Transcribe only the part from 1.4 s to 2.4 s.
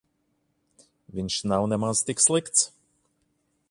nav nemaz tik